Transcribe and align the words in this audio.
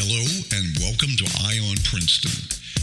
Hello 0.00 0.24
and 0.56 0.72
welcome 0.80 1.12
to 1.20 1.28
Eye 1.44 1.60
on 1.60 1.76
Princeton. 1.84 2.32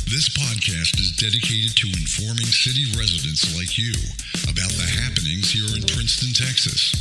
This 0.05 0.29
podcast 0.37 1.01
is 1.01 1.17
dedicated 1.17 1.73
to 1.81 1.89
informing 1.97 2.45
city 2.45 2.93
residents 2.93 3.41
like 3.57 3.73
you 3.73 3.89
about 4.45 4.69
the 4.77 4.85
happenings 4.85 5.49
here 5.49 5.65
in 5.73 5.81
Princeton, 5.81 6.37
Texas. 6.37 6.93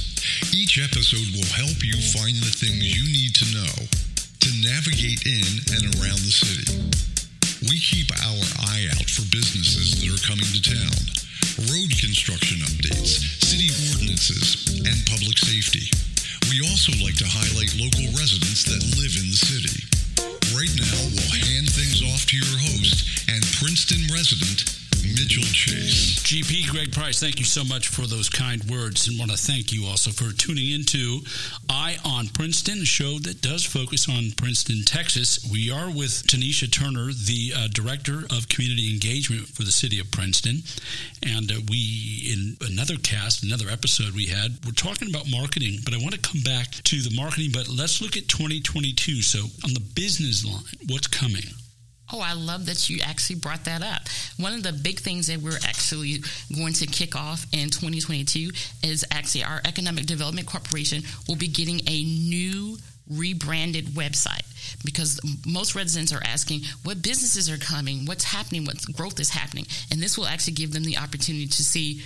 Each 0.56 0.80
episode 0.80 1.36
will 1.36 1.44
help 1.52 1.84
you 1.84 2.00
find 2.16 2.32
the 2.40 2.48
things 2.48 2.80
you 2.80 3.04
need 3.12 3.36
to 3.44 3.46
know 3.60 3.76
to 3.76 4.50
navigate 4.64 5.20
in 5.28 5.44
and 5.76 5.84
around 6.00 6.24
the 6.24 6.32
city. 6.32 6.64
We 7.68 7.76
keep 7.76 8.08
our 8.16 8.40
eye 8.72 8.88
out 8.96 9.04
for 9.12 9.28
businesses 9.28 10.00
that 10.00 10.08
are 10.08 10.24
coming 10.24 10.48
to 10.48 10.64
town, 10.64 10.96
road 11.68 11.92
construction 12.00 12.64
updates, 12.64 13.20
city 13.44 13.68
ordinances, 13.92 14.80
and 14.80 14.96
public 15.12 15.36
safety. 15.36 15.92
We 16.48 16.64
also 16.64 16.96
like 17.04 17.20
to 17.20 17.28
highlight 17.28 17.76
local 17.76 18.08
residents 18.16 18.64
that 18.64 18.80
live 18.96 19.12
in 19.20 19.28
the 19.28 19.36
city. 19.36 19.95
Your 22.36 22.44
host 22.44 23.30
and 23.30 23.40
Princeton 23.56 24.12
resident, 24.12 24.68
Mitchell 25.00 25.42
Chase. 25.56 26.20
GP 26.20 26.68
Greg 26.68 26.92
Price, 26.92 27.18
thank 27.18 27.38
you 27.38 27.46
so 27.46 27.64
much 27.64 27.88
for 27.88 28.02
those 28.02 28.28
kind 28.28 28.62
words, 28.64 29.08
and 29.08 29.18
want 29.18 29.30
to 29.30 29.38
thank 29.38 29.72
you 29.72 29.86
also 29.86 30.10
for 30.10 30.36
tuning 30.36 30.70
into 30.70 31.20
Eye 31.70 31.96
on 32.04 32.28
Princeton, 32.28 32.82
a 32.82 32.84
show 32.84 33.18
that 33.20 33.40
does 33.40 33.64
focus 33.64 34.06
on 34.06 34.32
Princeton, 34.36 34.82
Texas. 34.84 35.48
We 35.50 35.70
are 35.70 35.88
with 35.88 36.28
Tenishea 36.28 36.70
Turner, 36.70 37.06
the 37.06 37.54
uh, 37.56 37.68
director 37.72 38.26
of 38.28 38.50
community 38.50 38.92
engagement 38.92 39.48
for 39.48 39.62
the 39.62 39.72
city 39.72 39.98
of 39.98 40.10
Princeton, 40.10 40.60
and 41.22 41.50
uh, 41.50 41.64
we 41.70 42.28
in 42.28 42.58
another 42.68 42.98
cast, 42.98 43.44
another 43.44 43.70
episode 43.70 44.12
we 44.12 44.26
had, 44.26 44.58
we're 44.66 44.72
talking 44.72 45.08
about 45.08 45.24
marketing, 45.30 45.80
but 45.86 45.94
I 45.94 46.04
want 46.04 46.12
to 46.12 46.20
come 46.20 46.42
back 46.42 46.72
to 46.84 47.00
the 47.00 47.16
marketing. 47.16 47.48
But 47.54 47.68
let's 47.68 48.02
look 48.02 48.18
at 48.18 48.28
2022. 48.28 49.22
So 49.22 49.38
on 49.64 49.72
the 49.72 49.80
business 49.94 50.44
line, 50.44 50.64
what's 50.92 51.06
coming? 51.06 51.48
Oh, 52.12 52.20
I 52.20 52.34
love 52.34 52.66
that 52.66 52.88
you 52.88 53.00
actually 53.02 53.36
brought 53.36 53.64
that 53.64 53.82
up. 53.82 54.02
One 54.38 54.52
of 54.52 54.62
the 54.62 54.72
big 54.72 55.00
things 55.00 55.26
that 55.26 55.38
we're 55.40 55.58
actually 55.66 56.22
going 56.54 56.72
to 56.74 56.86
kick 56.86 57.16
off 57.16 57.46
in 57.52 57.68
2022 57.68 58.50
is 58.84 59.04
actually 59.10 59.42
our 59.42 59.60
Economic 59.64 60.06
Development 60.06 60.46
Corporation 60.46 61.02
will 61.26 61.36
be 61.36 61.48
getting 61.48 61.80
a 61.88 62.04
new 62.04 62.78
rebranded 63.10 63.86
website 63.86 64.44
because 64.84 65.20
most 65.46 65.74
residents 65.74 66.12
are 66.12 66.22
asking 66.24 66.60
what 66.84 67.02
businesses 67.02 67.50
are 67.50 67.58
coming, 67.58 68.04
what's 68.06 68.24
happening, 68.24 68.64
what 68.64 68.80
growth 68.92 69.18
is 69.18 69.30
happening. 69.30 69.66
And 69.90 70.00
this 70.00 70.16
will 70.16 70.26
actually 70.26 70.54
give 70.54 70.72
them 70.72 70.84
the 70.84 70.98
opportunity 70.98 71.46
to 71.46 71.64
see 71.64 72.02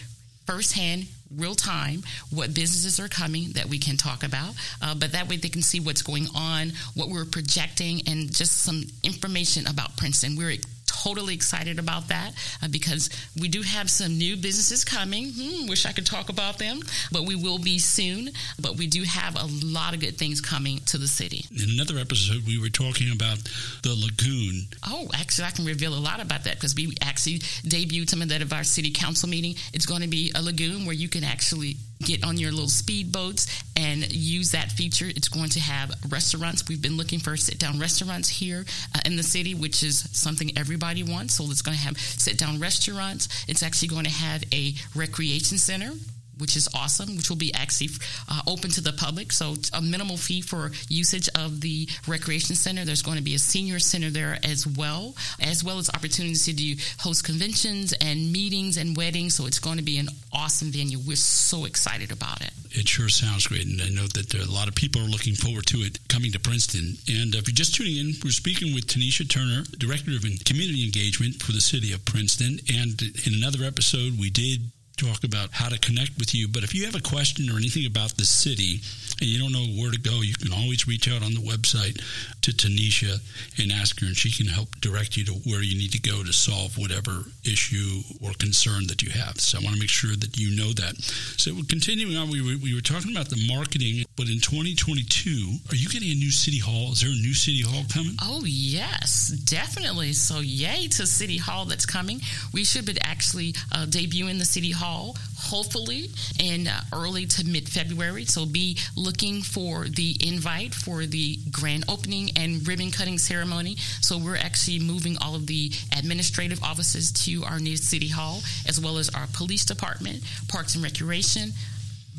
firsthand 0.46 1.06
real 1.36 1.54
time 1.54 2.02
what 2.30 2.54
businesses 2.54 2.98
are 2.98 3.08
coming 3.08 3.50
that 3.52 3.66
we 3.66 3.78
can 3.78 3.96
talk 3.96 4.22
about 4.22 4.54
uh, 4.82 4.94
but 4.94 5.12
that 5.12 5.28
way 5.28 5.36
they 5.36 5.48
can 5.48 5.62
see 5.62 5.80
what's 5.80 6.02
going 6.02 6.26
on 6.34 6.72
what 6.94 7.08
we're 7.08 7.24
projecting 7.24 8.00
and 8.06 8.34
just 8.34 8.62
some 8.62 8.82
information 9.02 9.66
about 9.66 9.96
princeton. 9.96 10.36
We're 10.36 10.56
totally 11.02 11.34
excited 11.34 11.78
about 11.78 12.08
that 12.08 12.32
uh, 12.62 12.68
because 12.68 13.10
we 13.40 13.48
do 13.48 13.62
have 13.62 13.90
some 13.90 14.18
new 14.18 14.36
businesses 14.36 14.84
coming. 14.84 15.32
Hmm, 15.34 15.68
wish 15.68 15.86
I 15.86 15.92
could 15.92 16.06
talk 16.06 16.28
about 16.28 16.58
them, 16.58 16.80
but 17.12 17.24
we 17.24 17.34
will 17.34 17.58
be 17.58 17.78
soon. 17.78 18.30
But 18.60 18.76
we 18.76 18.86
do 18.86 19.02
have 19.04 19.36
a 19.36 19.46
lot 19.64 19.94
of 19.94 20.00
good 20.00 20.16
things 20.16 20.40
coming 20.40 20.80
to 20.86 20.98
the 20.98 21.08
city. 21.08 21.44
In 21.50 21.70
another 21.70 21.98
episode, 21.98 22.46
we 22.46 22.60
were 22.60 22.68
talking 22.68 23.12
about 23.12 23.38
the 23.82 23.94
lagoon. 23.94 24.66
Oh, 24.86 25.08
actually, 25.14 25.46
I 25.46 25.50
can 25.50 25.64
reveal 25.64 25.94
a 25.94 26.00
lot 26.00 26.20
about 26.20 26.44
that 26.44 26.54
because 26.54 26.74
we 26.74 26.94
actually 27.02 27.38
debuted 27.38 28.10
some 28.10 28.22
of 28.22 28.28
that 28.28 28.42
at 28.42 28.52
our 28.52 28.64
city 28.64 28.90
council 28.90 29.28
meeting. 29.28 29.54
It's 29.72 29.86
going 29.86 30.02
to 30.02 30.08
be 30.08 30.32
a 30.34 30.42
lagoon 30.42 30.84
where 30.84 30.94
you 30.94 31.08
can 31.08 31.24
actually 31.24 31.76
get 32.00 32.24
on 32.24 32.38
your 32.38 32.50
little 32.50 32.66
speedboats 32.66 33.62
and 33.76 34.10
use 34.12 34.52
that 34.52 34.72
feature. 34.72 35.06
It's 35.08 35.28
going 35.28 35.50
to 35.50 35.60
have 35.60 35.92
restaurants. 36.08 36.68
We've 36.68 36.82
been 36.82 36.96
looking 36.96 37.18
for 37.18 37.36
sit 37.36 37.58
down 37.58 37.78
restaurants 37.78 38.28
here 38.28 38.64
uh, 38.94 39.00
in 39.04 39.16
the 39.16 39.22
city, 39.22 39.54
which 39.54 39.82
is 39.82 40.08
something 40.12 40.56
everybody 40.56 41.02
wants. 41.02 41.34
So 41.34 41.44
it's 41.44 41.62
going 41.62 41.76
to 41.76 41.82
have 41.82 41.98
sit 41.98 42.38
down 42.38 42.58
restaurants. 42.58 43.44
It's 43.48 43.62
actually 43.62 43.88
going 43.88 44.04
to 44.04 44.10
have 44.10 44.44
a 44.52 44.74
recreation 44.94 45.58
center 45.58 45.92
which 46.40 46.56
is 46.56 46.68
awesome, 46.74 47.16
which 47.16 47.28
will 47.28 47.36
be 47.36 47.52
actually 47.54 47.90
uh, 48.28 48.42
open 48.46 48.70
to 48.70 48.80
the 48.80 48.92
public. 48.92 49.32
So 49.32 49.54
a 49.72 49.82
minimal 49.82 50.16
fee 50.16 50.40
for 50.40 50.72
usage 50.88 51.28
of 51.34 51.60
the 51.60 51.88
recreation 52.06 52.56
center. 52.56 52.84
There's 52.84 53.02
going 53.02 53.18
to 53.18 53.22
be 53.22 53.34
a 53.34 53.38
senior 53.38 53.78
center 53.78 54.10
there 54.10 54.38
as 54.42 54.66
well, 54.66 55.14
as 55.40 55.62
well 55.62 55.78
as 55.78 55.90
opportunities 55.90 56.44
to 56.46 56.52
do 56.52 56.76
host 56.98 57.24
conventions 57.24 57.92
and 58.00 58.32
meetings 58.32 58.76
and 58.76 58.96
weddings. 58.96 59.34
So 59.34 59.46
it's 59.46 59.58
going 59.58 59.78
to 59.78 59.84
be 59.84 59.98
an 59.98 60.08
awesome 60.32 60.70
venue. 60.70 60.98
We're 60.98 61.16
so 61.16 61.64
excited 61.64 62.12
about 62.12 62.40
it. 62.40 62.50
It 62.72 62.88
sure 62.88 63.08
sounds 63.08 63.48
great, 63.48 63.66
and 63.66 63.82
I 63.82 63.88
know 63.88 64.06
that 64.06 64.32
a 64.32 64.50
lot 64.50 64.68
of 64.68 64.76
people 64.76 65.02
are 65.02 65.04
looking 65.08 65.34
forward 65.34 65.66
to 65.66 65.78
it 65.78 65.98
coming 66.08 66.30
to 66.32 66.38
Princeton. 66.38 66.96
And 67.08 67.34
if 67.34 67.48
you're 67.48 67.54
just 67.54 67.74
tuning 67.74 67.96
in, 67.96 68.14
we're 68.22 68.30
speaking 68.30 68.74
with 68.74 68.86
Tenishea 68.86 69.28
Turner, 69.28 69.64
Director 69.78 70.12
of 70.12 70.22
Community 70.44 70.84
Engagement 70.84 71.42
for 71.42 71.50
the 71.50 71.60
City 71.60 71.92
of 71.92 72.04
Princeton. 72.04 72.60
And 72.72 73.00
in 73.26 73.34
another 73.34 73.64
episode, 73.64 74.18
we 74.20 74.30
did 74.30 74.70
talk 75.00 75.24
about 75.24 75.50
how 75.52 75.68
to 75.68 75.78
connect 75.78 76.18
with 76.18 76.34
you. 76.34 76.48
But 76.48 76.64
if 76.64 76.74
you 76.74 76.84
have 76.84 76.94
a 76.94 77.00
question 77.00 77.48
or 77.48 77.56
anything 77.56 77.86
about 77.86 78.16
the 78.16 78.24
city 78.24 78.80
and 79.20 79.28
you 79.28 79.38
don't 79.40 79.52
know 79.52 79.66
where 79.80 79.90
to 79.90 79.98
go, 79.98 80.20
you 80.20 80.34
can 80.34 80.52
always 80.52 80.86
reach 80.86 81.08
out 81.08 81.22
on 81.22 81.32
the 81.34 81.40
website 81.40 81.96
to 82.42 82.50
Tenishea 82.52 83.16
and 83.58 83.72
ask 83.72 84.00
her, 84.00 84.06
and 84.06 84.16
she 84.16 84.30
can 84.30 84.46
help 84.52 84.68
direct 84.80 85.16
you 85.16 85.24
to 85.24 85.32
where 85.48 85.62
you 85.62 85.76
need 85.76 85.92
to 85.92 86.00
go 86.00 86.22
to 86.22 86.32
solve 86.32 86.76
whatever 86.76 87.24
issue 87.44 88.00
or 88.22 88.32
concern 88.38 88.86
that 88.88 89.02
you 89.02 89.10
have. 89.10 89.40
So 89.40 89.58
I 89.58 89.64
want 89.64 89.74
to 89.74 89.80
make 89.80 89.88
sure 89.88 90.16
that 90.16 90.36
you 90.36 90.56
know 90.56 90.72
that. 90.72 90.96
So 91.36 91.52
continuing 91.68 92.16
on, 92.16 92.30
we 92.30 92.42
were, 92.42 92.58
we 92.62 92.74
were 92.74 92.80
talking 92.80 93.12
about 93.12 93.28
the 93.28 93.40
marketing, 93.48 94.04
but 94.20 94.28
in 94.28 94.38
2022, 94.38 95.30
are 95.70 95.74
you 95.74 95.88
getting 95.88 96.10
a 96.10 96.14
new 96.14 96.30
city 96.30 96.58
hall? 96.58 96.92
Is 96.92 97.00
there 97.00 97.08
a 97.08 97.14
new 97.14 97.32
city 97.32 97.62
hall 97.62 97.84
coming? 97.90 98.12
Oh, 98.22 98.42
yes, 98.44 99.28
definitely. 99.28 100.12
So, 100.12 100.40
yay 100.40 100.88
to 100.88 101.06
City 101.06 101.38
Hall 101.38 101.64
that's 101.64 101.86
coming. 101.86 102.20
We 102.52 102.64
should 102.64 102.84
be 102.84 102.98
actually 103.02 103.54
uh, 103.72 103.86
debuting 103.88 104.38
the 104.38 104.44
City 104.44 104.72
Hall 104.72 105.16
hopefully 105.38 106.10
in 106.38 106.68
uh, 106.68 106.82
early 106.92 107.24
to 107.26 107.46
mid 107.46 107.66
February. 107.66 108.26
So 108.26 108.44
be 108.44 108.76
looking 108.94 109.40
for 109.40 109.86
the 109.88 110.14
invite 110.20 110.74
for 110.74 111.06
the 111.06 111.38
grand 111.50 111.84
opening 111.88 112.30
and 112.36 112.66
ribbon 112.68 112.90
cutting 112.90 113.16
ceremony. 113.16 113.76
So 114.02 114.18
we're 114.18 114.36
actually 114.36 114.80
moving 114.80 115.16
all 115.22 115.34
of 115.34 115.46
the 115.46 115.72
administrative 115.96 116.62
offices 116.62 117.10
to 117.24 117.42
our 117.44 117.58
new 117.58 117.78
city 117.78 118.08
hall, 118.08 118.42
as 118.68 118.78
well 118.78 118.98
as 118.98 119.08
our 119.10 119.26
police 119.32 119.64
department, 119.64 120.22
parks 120.48 120.74
and 120.74 120.84
recreation, 120.84 121.52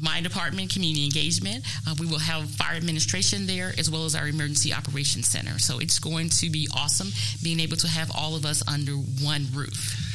my 0.02 0.22
department, 0.22 0.74
community 0.74 1.06
engagement. 1.06 1.66
Uh, 1.88 1.96
we 2.00 2.08
will 2.08 2.20
have 2.20 2.50
fire 2.50 2.76
administration 2.76 3.48
there 3.48 3.74
as 3.78 3.90
well 3.90 4.06
as 4.06 4.16
our 4.16 4.28
emergency 4.28 4.74
operations 4.74 5.28
center. 5.28 5.60
So 5.60 5.80
it's 5.80 6.00
going 6.00 6.30
to 6.30 6.50
be 6.50 6.68
awesome 6.76 7.10
being 7.44 7.60
able 7.60 7.78
to 7.78 7.88
have 7.88 8.12
all 8.16 8.36
of 8.36 8.46
us 8.46 8.64
under 8.68 8.94
one 8.94 9.48
roof. 9.54 10.11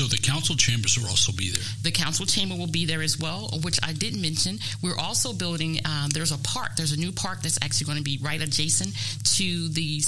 So 0.00 0.06
the 0.06 0.16
council 0.16 0.56
chambers 0.56 0.96
will 0.96 1.08
also 1.08 1.30
be 1.30 1.50
there. 1.50 1.62
The 1.82 1.90
council 1.90 2.24
chamber 2.24 2.56
will 2.56 2.66
be 2.66 2.86
there 2.86 3.02
as 3.02 3.18
well, 3.18 3.50
which 3.62 3.78
I 3.82 3.92
did 3.92 4.16
mention. 4.16 4.58
We're 4.80 4.96
also 4.96 5.34
building. 5.34 5.78
Um, 5.84 6.08
there's 6.08 6.32
a 6.32 6.38
park. 6.38 6.70
There's 6.74 6.92
a 6.92 6.96
new 6.98 7.12
park 7.12 7.42
that's 7.42 7.58
actually 7.60 7.84
going 7.84 7.98
to 7.98 8.02
be 8.02 8.18
right 8.22 8.40
adjacent 8.40 8.94
to 9.36 9.68
the 9.68 10.00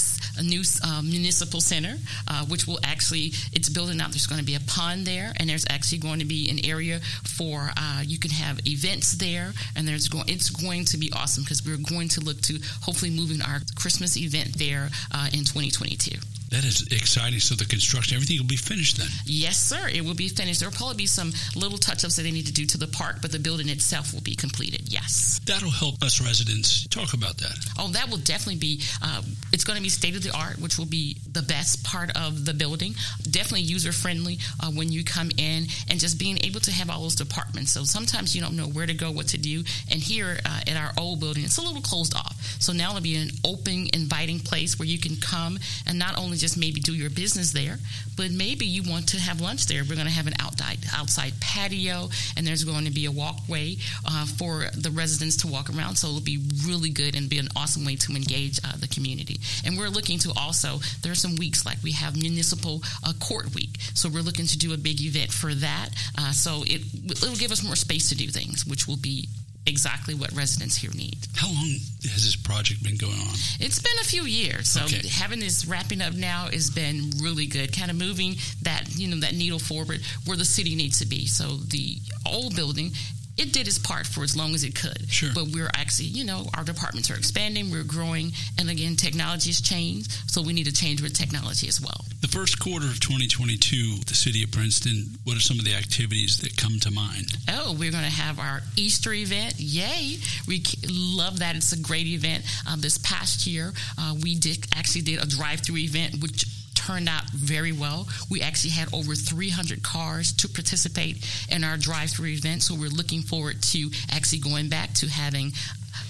new 0.43 0.63
uh, 0.83 1.03
municipal 1.03 1.61
center, 1.61 1.99
uh, 2.27 2.47
which 2.47 2.67
will 2.67 2.79
actually 2.83 3.33
it's 3.53 3.69
building 3.69 4.01
out. 4.01 4.13
There's 4.13 4.27
going 4.27 4.41
to 4.41 4.47
be 4.47 4.55
a 4.55 4.65
pond 4.67 5.07
there, 5.07 5.35
and 5.37 5.51
there's 5.51 5.67
actually 5.69 5.99
going 5.99 6.21
to 6.21 6.25
be 6.25 6.49
an 6.49 6.65
area 6.65 7.01
for 7.25 7.71
uh, 7.77 8.01
you 8.03 8.19
can 8.19 8.31
have 8.31 8.67
events 8.67 9.13
there, 9.13 9.53
and 9.77 9.87
there's 9.87 10.09
going. 10.09 10.25
It's 10.27 10.49
going 10.49 10.87
to 10.87 10.97
be 10.97 11.13
awesome 11.13 11.45
because 11.45 11.67
we're 11.67 11.77
going 11.77 12.09
to 12.17 12.23
look 12.23 12.41
to 12.49 12.59
hopefully 12.81 13.11
moving 13.11 13.43
our 13.43 13.61
Christmas 13.77 14.17
event 14.17 14.57
there 14.57 14.89
uh, 15.13 15.29
in 15.35 15.41
2022. 15.41 16.17
That 16.53 16.65
is 16.65 16.87
exciting. 16.91 17.41
So 17.41 17.55
the 17.55 17.65
construction, 17.65 18.15
everything 18.15 18.37
will 18.37 18.45
be 18.45 18.57
finished 18.57 18.99
then? 18.99 19.09
Yes, 19.25 19.57
sir. 19.57 19.89
It 19.89 20.05
will 20.05 20.15
be 20.15 20.29
finished. 20.29 20.61
There 20.61 20.69
will 20.69 20.77
probably 20.77 20.97
be 20.97 21.07
some 21.07 21.33
little 21.57 21.79
touch 21.79 22.05
ups 22.05 22.17
that 22.17 22.23
they 22.23 22.31
need 22.31 22.47
to 22.47 22.53
do 22.53 22.67
to 22.67 22.79
the 22.79 22.87
park, 22.87 23.17
but 23.23 23.33
the 23.33 23.39
building 23.39 23.71
itself 23.71 24.13
will 24.13 24.21
be 24.21 24.35
completed. 24.35 24.93
Yes. 24.93 25.41
That'll 25.47 25.71
help 25.71 26.03
us 26.03 26.21
residents. 26.21 26.87
Talk 26.89 27.15
about 27.15 27.39
that. 27.39 27.57
Oh, 27.79 27.89
that 27.93 28.11
will 28.11 28.19
definitely 28.19 28.61
be, 28.61 28.83
uh, 29.03 29.23
it's 29.51 29.65
going 29.65 29.79
to 29.79 29.83
be 29.83 29.89
state 29.89 30.15
of 30.15 30.23
the 30.23 30.37
art, 30.37 30.61
which 30.61 30.77
will 30.77 30.87
be 30.87 31.17
the 31.33 31.41
best 31.41 31.85
part 31.85 32.11
of 32.17 32.45
the 32.45 32.53
building. 32.53 32.95
Definitely 33.23 33.63
user 33.63 33.93
friendly 33.93 34.39
uh, 34.61 34.71
when 34.71 34.93
you 34.93 35.05
come 35.05 35.31
in 35.39 35.67
and 35.89 35.99
just 35.99 36.19
being 36.19 36.37
able 36.45 36.61
to 36.61 36.71
have 36.71 36.91
all 36.91 37.01
those 37.01 37.15
departments. 37.15 37.73
So 37.73 37.85
sometimes 37.85 38.37
you 38.37 38.43
don't 38.43 38.57
know 38.57 38.67
where 38.67 38.87
to 38.87 38.95
go, 38.95 39.11
what 39.11 39.29
to 39.29 39.39
do. 39.39 39.65
And 39.91 40.03
here 40.03 40.39
uh, 40.45 40.61
at 40.67 40.77
our 40.77 40.93
old 40.99 41.21
building, 41.21 41.45
it's 41.45 41.57
a 41.57 41.63
little 41.63 41.81
closed 41.81 42.15
off. 42.15 42.37
So 42.61 42.75
now 42.75 42.91
it'll 42.91 43.01
be 43.01 43.17
an 43.17 43.31
open, 43.43 43.89
inviting 43.95 44.39
place 44.39 44.79
where 44.79 44.87
you 44.87 44.99
can 44.99 45.17
come 45.17 45.59
and 45.87 45.99
not 45.99 46.19
only 46.19 46.37
just 46.43 46.59
maybe 46.59 46.81
do 46.81 46.93
your 46.93 47.09
business 47.09 47.53
there, 47.53 47.79
but 48.17 48.33
maybe 48.33 48.67
you 48.67 48.83
want 48.83 49.09
to 49.11 49.17
have 49.21 49.41
lunch 49.41 49.67
there. 49.67 49.83
We're 49.89 49.95
going 49.95 50.11
to 50.11 50.13
have 50.13 50.27
an 50.27 50.35
outside 50.41 50.79
outside 50.93 51.33
patio, 51.41 52.11
and 52.37 52.45
there's 52.45 52.65
going 52.65 52.85
to 52.85 52.91
be 52.91 53.07
a 53.07 53.13
walkway 53.13 53.77
uh, 54.05 54.27
for 54.27 54.67
the 54.77 54.91
residents 54.91 55.37
to 55.39 55.47
walk 55.47 55.71
around. 55.71 55.95
So 55.97 56.09
it'll 56.09 56.21
be 56.21 56.41
really 56.67 56.91
good 56.91 57.15
and 57.15 57.31
be 57.31 57.39
an 57.39 57.49
awesome 57.55 57.85
way 57.85 57.95
to 57.97 58.13
engage 58.13 58.59
uh, 58.65 58.77
the 58.77 58.89
community. 58.89 59.39
And 59.65 59.79
we're 59.79 59.89
looking 59.89 60.19
to 60.21 60.33
also 60.37 60.81
there 61.03 61.13
are 61.13 61.23
some 61.27 61.37
weeks 61.37 61.65
like 61.65 61.79
we 61.85 61.93
have 61.93 62.17
municipal 62.17 62.83
uh, 63.07 63.13
court 63.21 63.55
week, 63.55 63.79
so 63.95 64.09
we're 64.09 64.27
looking 64.27 64.47
to 64.47 64.59
do 64.59 64.75
a 64.75 64.77
big 64.77 65.01
event 65.01 65.31
for 65.31 65.55
that. 65.55 65.91
Uh, 66.19 66.33
so 66.33 66.65
it 66.67 66.83
it'll 67.07 67.37
give 67.37 67.53
us 67.53 67.63
more 67.63 67.77
space 67.77 68.09
to 68.09 68.17
do 68.17 68.27
things, 68.27 68.67
which 68.67 68.89
will 68.89 68.99
be 68.99 69.29
exactly 69.67 70.15
what 70.15 70.33
residents 70.33 70.77
here 70.77 70.91
need. 70.95 71.19
How 71.37 71.47
long 71.49 71.69
has 72.03 72.25
this 72.25 72.37
project 72.37 72.83
been 72.83 72.97
going 72.97 73.13
on? 73.15 73.35
It's 73.61 73.79
been 73.79 73.99
a 74.01 74.05
few 74.05 74.25
years. 74.25 74.69
So 74.69 74.85
Okay. 74.85 75.07
having 75.09 75.39
this 75.41 75.65
wrapping 75.67 76.01
up 76.03 76.15
now 76.15 76.49
has 76.53 76.71
been 76.71 77.13
really 77.21 77.47
good, 77.47 77.73
kind 77.73 77.91
of 77.91 77.97
moving 77.97 78.37
that, 78.63 78.89
you 78.97 79.09
know, 79.09 79.21
that 79.21 79.35
needle 79.35 79.59
forward 79.61 80.01
where 80.25 80.37
the 80.37 80.45
city 80.45 80.75
needs 80.75 80.99
to 80.99 81.07
be. 81.07 81.27
So 81.27 81.59
the 81.59 81.99
old 82.27 82.57
building 82.57 82.93
it 83.39 83.53
did 83.53 83.67
its 83.67 83.79
part 83.79 84.07
for 84.07 84.23
as 84.23 84.37
long 84.37 84.55
as 84.55 84.65
it 84.65 84.75
could. 84.75 85.09
Sure. 85.09 85.31
But 85.35 85.49
we're 85.49 85.71
actually, 85.75 86.09
you 86.09 86.25
know, 86.25 86.47
our 86.57 86.65
departments 86.65 87.11
are 87.11 87.17
expanding, 87.17 87.71
we're 87.71 87.83
growing, 87.83 88.33
and 88.59 88.69
again, 88.69 88.97
technology 88.97 89.51
has 89.51 89.61
changed, 89.61 90.13
so 90.31 90.43
we 90.43 90.53
need 90.53 90.67
to 90.67 90.73
change 90.73 91.03
with 91.03 91.15
technology 91.15 91.69
as 91.69 91.81
well. 91.81 92.05
The 92.21 92.29
first 92.29 92.59
quarter 92.59 92.87
of 92.87 93.01
2022, 93.01 94.05
the 94.07 94.15
city 94.15 94.45
of 94.45 94.51
Princeton, 94.53 95.19
what 95.25 95.37
are 95.37 95.41
some 95.41 95.59
of 95.59 95.65
the 95.65 95.75
activities 95.75 96.39
that 96.39 96.57
come 96.57 96.79
to 96.81 96.91
mind? 96.91 97.37
Oh, 97.49 97.73
we're 97.73 97.91
going 97.91 98.05
to 98.05 98.11
have 98.11 98.39
our 98.39 98.61
Easter 98.77 99.13
event. 99.13 99.55
Yay. 99.59 100.19
We 100.47 100.63
love 100.89 101.41
that. 101.41 101.57
It's 101.57 101.73
a 101.73 101.81
great 101.81 102.07
event. 102.07 102.45
Um, 102.71 102.81
this 102.81 102.99
past 102.99 103.47
year, 103.47 103.73
uh, 103.99 104.15
we 104.23 104.35
did 104.35 104.67
actually 104.75 105.03
did 105.03 105.23
a 105.23 105.27
drive-through 105.27 105.79
event, 105.79 106.23
which 106.23 106.45
turned 106.87 107.09
out 107.09 107.25
very 107.31 107.73
well. 107.73 108.09
We 108.31 108.43
actually 108.43 108.71
had 108.71 108.93
over 108.93 109.15
300 109.15 109.83
cars 109.83 110.33
to 110.35 110.49
participate 110.49 111.25
in 111.49 111.65
our 111.65 111.77
drive-through 111.77 112.29
event, 112.29 112.63
so 112.63 112.75
we're 112.75 112.89
looking 112.89 113.23
forward 113.23 113.63
to 113.63 113.91
actually 114.11 114.41
going 114.41 114.69
back 114.69 114.93
to 114.95 115.09
having 115.09 115.53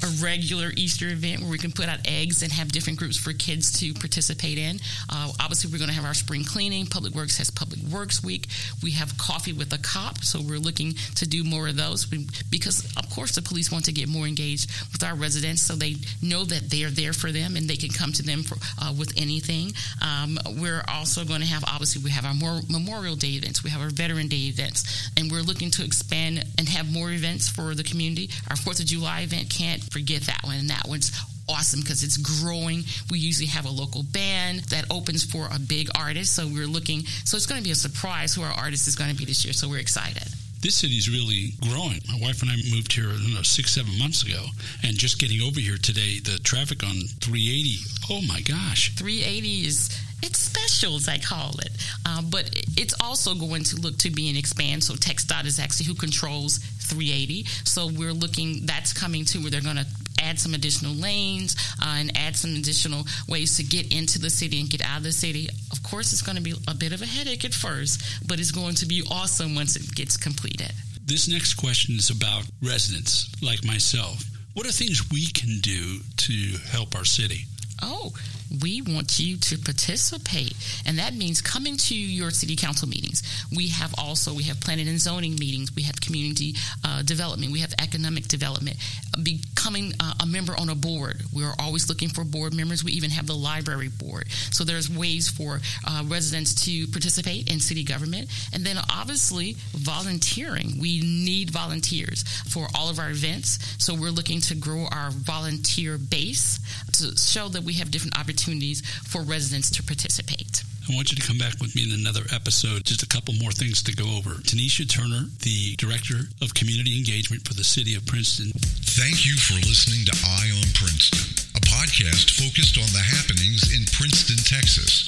a 0.03 0.25
regular 0.25 0.71
Easter 0.77 1.09
event 1.09 1.41
where 1.41 1.51
we 1.51 1.59
can 1.59 1.73
put 1.73 1.89
out 1.89 2.01
eggs 2.07 2.43
and 2.43 2.53
have 2.53 2.73
different 2.73 2.99
groups 2.99 3.17
for 3.17 3.33
kids 3.33 3.79
to 3.81 3.95
participate 3.95 4.59
in. 4.59 4.79
Uh, 5.09 5.31
obviously, 5.41 5.71
we're 5.71 5.79
going 5.79 5.89
to 5.91 5.95
have 5.95 6.05
our 6.05 6.15
spring 6.15 6.45
cleaning. 6.45 6.87
Public 6.87 7.15
Works 7.15 7.39
has 7.39 7.51
Public 7.51 7.81
Works 7.93 8.23
Week. 8.23 8.47
We 8.83 8.93
have 8.93 9.17
coffee 9.19 9.53
with 9.53 9.73
a 9.73 9.79
cop, 9.79 10.19
so 10.25 10.41
we're 10.41 10.59
looking 10.59 10.95
to 11.17 11.27
do 11.27 11.45
more 11.45 11.69
of 11.69 11.77
those 11.77 12.05
because, 12.05 12.85
of 12.97 13.09
course, 13.11 13.35
the 13.35 13.43
police 13.43 13.71
want 13.71 13.85
to 13.87 13.93
get 13.93 14.09
more 14.09 14.27
engaged 14.27 14.71
with 14.93 15.03
our 15.03 15.15
residents 15.15 15.63
so 15.63 15.75
they 15.75 15.97
know 16.21 16.45
that 16.45 16.71
they 16.71 16.85
are 16.85 16.91
there 16.91 17.13
for 17.13 17.31
them 17.31 17.57
and 17.57 17.69
they 17.69 17.77
can 17.77 17.91
come 17.91 18.13
to 18.13 18.23
them 18.23 18.43
for, 18.43 18.57
uh, 18.81 18.93
with 18.99 19.13
anything. 19.17 19.73
Um, 20.03 20.39
we're 20.59 20.83
also 20.89 21.25
going 21.25 21.41
to 21.41 21.47
have, 21.47 21.65
obviously, 21.67 22.03
we 22.03 22.11
have 22.11 22.25
our 22.25 22.35
more 22.35 22.61
Memorial 22.69 23.17
Day 23.17 23.39
events, 23.39 23.63
we 23.63 23.71
have 23.71 23.81
our 23.81 23.91
Veteran 23.91 24.29
Day 24.29 24.49
events, 24.49 25.11
and 25.17 25.31
we're 25.31 25.43
looking 25.43 25.71
to 25.73 25.85
expand 25.85 26.45
and 26.59 26.69
have 26.69 26.93
more 26.93 27.11
events 27.11 27.49
for 27.49 27.75
the 27.75 27.85
community. 27.85 28.31
Our 28.51 28.57
Fourth 28.57 28.81
of 28.81 28.87
July 28.87 29.21
event 29.21 29.51
can't 29.51 29.92
forget 29.93 30.23
that 30.23 30.41
one, 30.43 30.57
and 30.57 30.71
that 30.71 30.89
one's 30.89 31.13
awesome 31.49 31.81
because 31.81 32.03
it's 32.03 32.17
growing. 32.17 32.83
We 33.11 33.19
usually 33.19 33.49
have 33.49 33.67
a 33.67 33.71
local 33.71 34.03
band 34.03 34.61
that 34.71 34.87
opens 34.91 35.25
for 35.25 35.49
a 35.53 35.59
big 35.59 35.89
artist, 35.97 36.35
so 36.35 36.47
we're 36.47 36.67
looking. 36.67 37.05
So 37.25 37.37
it's 37.37 37.47
going 37.47 37.61
to 37.61 37.65
be 37.65 37.73
a 37.73 37.77
surprise 37.77 38.35
who 38.35 38.43
our 38.43 38.53
artist 38.53 38.89
is 38.89 38.97
going 38.97 39.11
to 39.11 39.17
be 39.17 39.25
this 39.25 39.45
year. 39.45 39.53
So 39.53 39.69
we're 39.69 39.79
excited. 39.79 40.29
This 40.63 40.77
city's 40.77 41.11
really 41.11 41.55
growing. 41.61 41.99
My 42.07 42.25
wife 42.25 42.41
and 42.43 42.51
I 42.51 42.55
moved 42.73 42.93
here, 42.93 43.09
know, 43.35 43.43
six, 43.43 43.73
seven 43.73 43.99
months 43.99 44.23
ago, 44.23 44.45
and 44.85 44.97
just 44.97 45.19
getting 45.19 45.43
over 45.43 45.59
here 45.59 45.77
today, 45.77 46.21
the 46.21 46.39
traffic 46.45 46.85
on 46.85 46.95
380, 47.21 47.79
oh 48.11 48.21
my 48.29 48.41
gosh. 48.43 48.95
380 48.95 49.67
is 49.67 49.91
it's 50.23 50.39
special 50.39 50.95
as 50.95 51.09
I 51.09 51.19
call 51.19 51.59
it, 51.59 51.73
uh, 52.07 52.23
but 52.23 52.49
it's 52.77 52.95
also 53.03 53.35
going 53.35 53.65
to 53.65 53.77
look 53.81 53.99
to 53.99 54.11
be 54.11 54.31
an 54.31 54.37
expand. 54.37 54.85
So 54.85 54.95
TxDOT 54.95 55.47
is 55.47 55.59
actually 55.59 55.87
who 55.87 55.95
controls 55.95 56.59
380. 56.59 57.45
So 57.65 57.89
we're 57.89 58.13
looking 58.13 58.65
that's 58.65 58.93
coming 58.93 59.25
to 59.27 59.39
where 59.41 59.51
they're 59.51 59.61
going 59.61 59.79
to 59.79 59.87
add 60.23 60.39
some 60.39 60.55
additional 60.55 60.95
lanes 60.95 61.57
uh, 61.83 61.97
and 61.99 62.17
add 62.17 62.37
some 62.37 62.55
additional 62.55 63.05
ways 63.29 63.57
to 63.57 63.63
get 63.63 63.93
into 63.95 64.19
the 64.19 64.31
city 64.31 64.61
and 64.61 64.71
get 64.71 64.83
out 64.83 64.99
of 64.99 65.03
the 65.05 65.13
city. 65.13 65.49
Of 65.71 65.83
course, 65.83 66.13
it's 66.13 66.23
going 66.23 66.37
to 66.37 66.43
be 66.43 66.55
a 66.69 66.75
bit 66.75 66.93
of 66.93 67.03
a 67.03 67.07
headache 67.07 67.45
at 67.45 67.55
first, 67.55 68.03
but 68.27 68.41
it's 68.41 68.53
going 68.53 68.77
to 68.77 68.87
be 68.87 69.03
awesome 69.11 69.55
once 69.55 69.77
it 69.77 69.95
gets 69.95 70.17
completed. 70.17 70.73
This 71.05 71.29
next 71.29 71.55
question 71.55 71.97
is 71.97 72.11
about 72.11 72.45
residents 72.63 73.29
like 73.43 73.65
myself. 73.65 74.23
What 74.55 74.67
are 74.67 74.73
things 74.73 75.11
we 75.11 75.27
can 75.33 75.59
do 75.61 76.01
to 76.17 76.59
help 76.71 76.95
our 76.95 77.05
city? 77.05 77.47
Oh, 77.83 78.13
we 78.61 78.83
want 78.83 79.19
you 79.19 79.37
to 79.37 79.59
participate, 79.59 80.55
and 80.85 80.99
that 80.99 81.15
means 81.15 81.41
coming 81.41 81.77
to 81.77 81.95
your 81.95 82.31
city 82.31 82.57
council 82.57 82.89
meetings. 82.89 83.23
We 83.55 83.69
have 83.69 83.95
also 83.97 84.35
we 84.35 84.45
have 84.45 84.61
planning 84.61 84.89
and 84.89 85.01
zoning 85.01 85.37
meetings. 85.37 85.75
We 85.75 85.83
have 85.83 86.01
community 86.01 86.55
uh, 86.85 87.03
development. 87.03 87.53
We 87.53 87.61
have 87.61 87.73
economic 87.81 88.29
development. 88.29 88.77
Becoming 89.23 89.93
uh, 90.01 90.15
a 90.23 90.27
member 90.27 90.55
on 90.59 90.69
a 90.69 90.75
board. 90.75 91.23
We're 91.33 91.55
always 91.59 91.89
looking 91.89 92.09
for 92.09 92.25
board 92.25 92.55
members. 92.55 92.85
We 92.85 92.93
even 92.93 93.11
have 93.11 93.27
the 93.27 93.35
library 93.35 93.89
board. 93.89 94.29
So 94.51 94.65
there's 94.65 94.91
ways 94.91 95.29
for 95.29 95.61
uh, 95.87 96.03
residents 96.07 96.67
to 96.67 96.87
participate 96.89 97.51
in 97.51 97.61
city 97.61 97.85
government, 97.85 98.29
and 98.53 98.65
then 98.65 98.77
obviously 98.91 99.57
volunteering. 99.73 100.79
We 100.81 101.01
need 101.01 101.51
volunteers 101.51 102.23
for 102.49 102.69
all 102.75 102.91
of 102.91 102.99
our 102.99 103.11
events. 103.11 103.59
So 103.79 103.95
we're 103.95 104.11
looking 104.11 104.41
to 104.43 104.55
grow 104.55 104.87
our 104.91 105.11
volunteer 105.11 105.99
base 105.99 106.59
to 106.93 107.17
show 107.17 107.49
that 107.49 107.63
we 107.63 107.75
have 107.75 107.91
different 107.91 108.19
opportunities 108.19 108.42
for 108.43 109.23
residents 109.23 109.71
to 109.71 109.83
participate. 109.87 110.65
I 110.91 110.95
want 110.99 111.15
you 111.15 111.17
to 111.17 111.23
come 111.23 111.39
back 111.39 111.63
with 111.63 111.79
me 111.79 111.87
in 111.87 111.95
another 111.95 112.27
episode. 112.35 112.83
Just 112.83 113.07
a 113.07 113.07
couple 113.07 113.39
more 113.39 113.55
things 113.55 113.87
to 113.87 113.95
go 113.95 114.03
over. 114.19 114.43
Tenishea 114.43 114.91
Turner, 114.91 115.31
the 115.47 115.79
Director 115.79 116.27
of 116.43 116.59
Community 116.59 116.99
Engagement 116.99 117.47
for 117.47 117.55
the 117.55 117.63
City 117.63 117.95
of 117.95 118.03
Princeton. 118.05 118.51
Thank 118.99 119.23
you 119.23 119.39
for 119.39 119.55
listening 119.63 120.03
to 120.11 120.15
Eye 120.27 120.51
on 120.59 120.67
Princeton, 120.75 121.23
a 121.55 121.63
podcast 121.71 122.35
focused 122.35 122.83
on 122.83 122.91
the 122.91 122.99
happenings 122.99 123.71
in 123.71 123.87
Princeton, 123.95 124.43
Texas. 124.43 125.07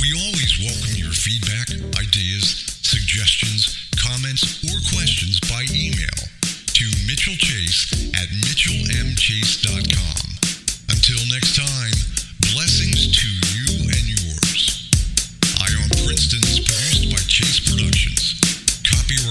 We 0.00 0.16
always 0.16 0.56
welcome 0.64 0.96
your 0.96 1.12
feedback, 1.12 1.68
ideas, 2.00 2.64
suggestions, 2.80 3.76
comments, 4.00 4.64
or 4.64 4.80
questions 4.96 5.44
by 5.44 5.68
email 5.76 6.16
to 6.72 6.84
Mitchell 7.04 7.36
Chase 7.36 7.92
at 8.16 8.32
mitchellmchase.com. 8.32 10.24
Until 10.88 11.20
next 11.28 11.52
time, 11.52 11.92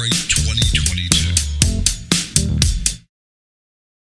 Right. 0.01 0.40